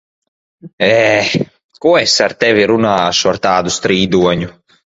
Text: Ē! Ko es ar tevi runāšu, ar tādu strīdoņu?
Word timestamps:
Ē! 0.87 1.43
Ko 1.85 1.93
es 2.01 2.15
ar 2.29 2.35
tevi 2.45 2.67
runāšu, 2.73 3.33
ar 3.35 3.43
tādu 3.47 3.79
strīdoņu? 3.81 4.53